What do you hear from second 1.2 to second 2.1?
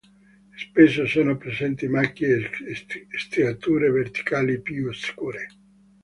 presenti